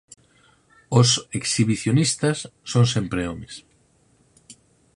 [0.99, 2.37] Os exhibicionistas
[2.71, 3.53] son sempre homes.